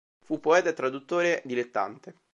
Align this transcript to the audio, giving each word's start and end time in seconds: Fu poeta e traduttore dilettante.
Fu 0.25 0.39
poeta 0.39 0.69
e 0.69 0.73
traduttore 0.73 1.43
dilettante. 1.45 2.15